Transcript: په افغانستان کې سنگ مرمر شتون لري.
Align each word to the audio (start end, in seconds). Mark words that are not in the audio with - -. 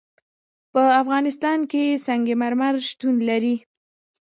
په 0.73 0.81
افغانستان 1.01 1.59
کې 1.71 2.01
سنگ 2.05 2.25
مرمر 2.41 2.75
شتون 2.87 3.15
لري. 3.29 3.55